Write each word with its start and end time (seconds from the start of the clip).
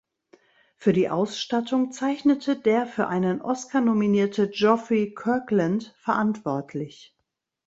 Für 0.77 0.93
die 0.93 1.09
Ausstattung 1.11 1.91
zeichnete 1.91 2.55
der 2.59 2.87
für 2.87 3.07
einen 3.07 3.39
Oscar 3.39 3.81
nominierte 3.81 4.49
Geoffrey 4.49 5.13
Kirkland 5.13 5.93
verantwortlich. 5.99 7.15